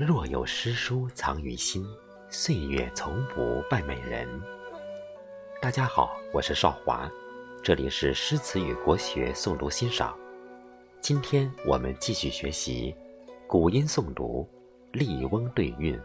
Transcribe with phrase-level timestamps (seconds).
[0.00, 1.84] 若有诗书藏于心，
[2.28, 4.28] 岁月从不败美人。
[5.60, 7.10] 大家好，我是少华，
[7.64, 10.16] 这里是诗词与国学诵读欣赏。
[11.00, 12.94] 今天我们继续学习
[13.48, 14.48] 古音诵读
[14.96, 15.96] 《笠翁对韵》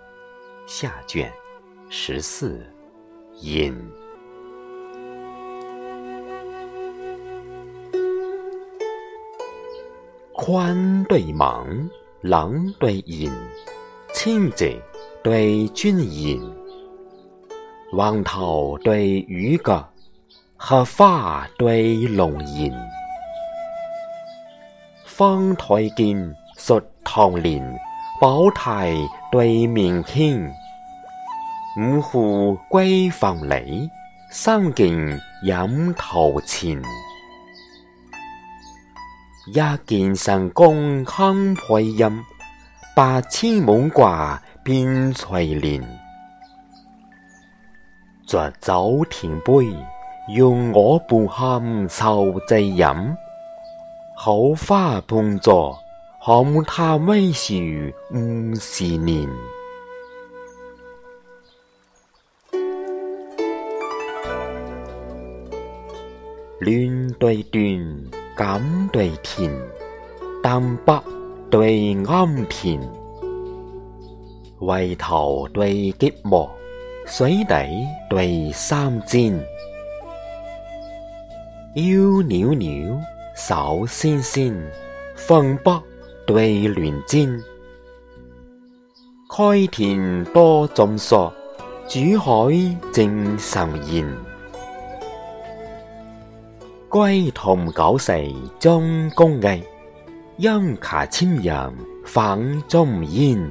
[0.66, 1.32] 下卷
[1.88, 2.58] 十四
[3.42, 3.76] 《引》。
[10.34, 11.88] 宽对忙，
[12.22, 13.32] 狼对隐。
[14.24, 14.66] 清者
[15.22, 16.42] 对君隐，
[17.92, 19.86] 王涛对渔歌，
[20.56, 22.72] 鹤发对龙吟。
[25.04, 27.78] 方台见述唐年，
[28.22, 28.96] 宝台
[29.30, 30.50] 对明天。
[31.78, 33.90] 五湖归凤里，
[34.32, 36.82] 三径饮桃前。
[39.48, 42.24] 一见神功堪配音。
[42.96, 45.82] 八千门挂边翠帘，
[48.28, 49.76] 酌酒停杯，
[50.36, 52.86] 用我半酣愁醉饮。
[54.16, 55.76] 好花碰作，
[56.24, 57.56] 看他微笑
[58.12, 59.28] 五十年。
[66.60, 69.52] 乱对断，感对甜，
[70.44, 71.02] 淡白。
[71.54, 72.82] 对庵田，
[74.62, 76.50] 围头对结幕，
[77.06, 79.32] 水底对三尖，
[81.76, 83.00] 腰袅袅，
[83.36, 84.52] 手纤纤，
[85.16, 85.80] 风北
[86.26, 87.40] 对乱尖。
[89.30, 91.32] 开田多种树，
[91.88, 92.52] 珠海
[92.92, 94.04] 正神言。
[96.90, 98.12] 归同九世
[98.60, 99.64] 中工艺。
[100.44, 101.74] 音卡清扬
[102.04, 103.50] 放中烟，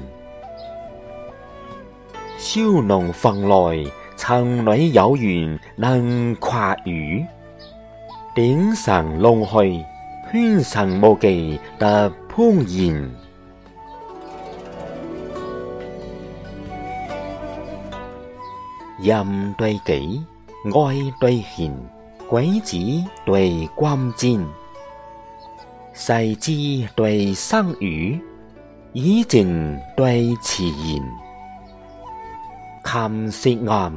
[2.37, 7.25] 小农房内城里有缘能跨雨，
[8.35, 9.83] 顶上龙去
[10.31, 13.11] 圈上无忌得潘言。
[19.01, 20.23] 音对己，
[20.67, 21.75] 爱对贤，
[22.29, 22.77] 鬼子
[23.25, 24.47] 对光尖。
[25.95, 28.19] 细枝对生语，
[28.95, 31.03] 以静对辞言。
[32.83, 33.93] 琴舌暗，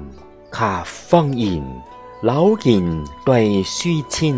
[0.51, 1.63] 卡方言，
[2.22, 4.35] 柳言对书签。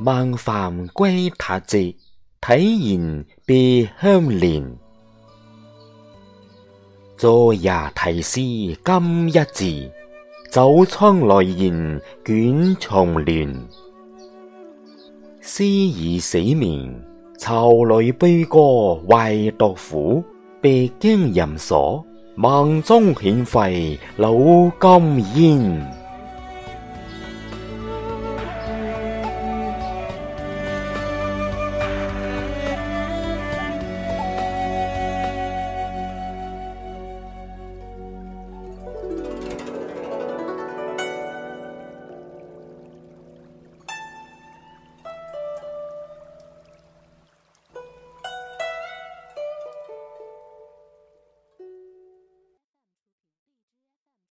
[0.00, 1.94] 万帆归塔直，
[2.42, 4.76] 体言别相连。
[7.16, 9.90] 昨夜题诗今一字，
[10.52, 13.68] 酒窗来言卷重乱。
[15.48, 16.92] 诗已死眠，
[17.38, 20.20] 愁里悲歌为独苦。
[20.60, 24.34] 别惊人所，梦中显废老
[24.80, 26.05] 金烟。